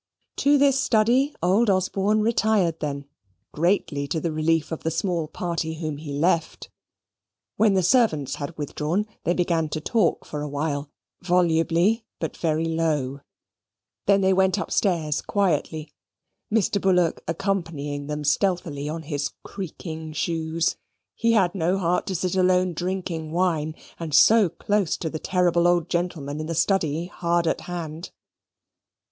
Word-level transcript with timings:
To 0.37 0.57
this 0.57 0.79
study 0.81 1.35
old 1.43 1.69
Osborne 1.69 2.21
retired 2.21 2.79
then, 2.79 3.05
greatly 3.51 4.07
to 4.07 4.19
the 4.19 4.31
relief 4.31 4.71
of 4.71 4.81
the 4.81 4.89
small 4.89 5.27
party 5.27 5.75
whom 5.75 5.97
he 5.97 6.11
left. 6.11 6.71
When 7.57 7.75
the 7.75 7.83
servants 7.83 8.33
had 8.37 8.57
withdrawn, 8.57 9.05
they 9.25 9.35
began 9.35 9.69
to 9.69 9.79
talk 9.79 10.25
for 10.25 10.41
a 10.41 10.47
while 10.47 10.89
volubly 11.21 12.03
but 12.19 12.35
very 12.35 12.65
low; 12.65 13.19
then 14.07 14.21
they 14.21 14.33
went 14.33 14.57
upstairs 14.57 15.21
quietly, 15.21 15.93
Mr. 16.51 16.81
Bullock 16.81 17.21
accompanying 17.27 18.07
them 18.07 18.23
stealthily 18.23 18.89
on 18.89 19.03
his 19.03 19.29
creaking 19.43 20.13
shoes. 20.13 20.77
He 21.13 21.33
had 21.33 21.53
no 21.53 21.77
heart 21.77 22.07
to 22.07 22.15
sit 22.15 22.35
alone 22.35 22.73
drinking 22.73 23.33
wine, 23.33 23.75
and 23.99 24.15
so 24.15 24.49
close 24.49 24.97
to 24.97 25.11
the 25.11 25.19
terrible 25.19 25.67
old 25.67 25.89
gentleman 25.89 26.39
in 26.39 26.47
the 26.47 26.55
study 26.55 27.05
hard 27.05 27.45
at 27.45 27.61
hand. 27.61 28.09